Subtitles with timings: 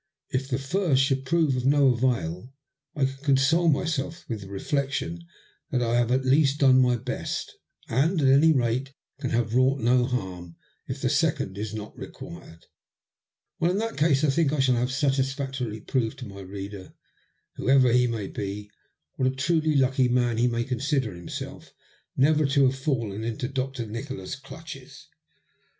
[0.29, 2.51] If the first should prove of no avail,
[2.95, 5.27] I can console myself with the reflection
[5.69, 7.55] that I have at least done my best,
[7.87, 10.55] and, at any rate, can have wrought no harm;
[10.87, 12.65] if the second is not required,
[13.59, 16.95] well, in that case, I think I shall have satisfactorily proved to my reader,
[17.57, 18.71] who ever he may be,
[19.17, 21.75] what a truly lucky man he may consider himself
[22.17, 23.85] never to have fallen into Dr.
[23.85, 25.09] Nikola's clutches.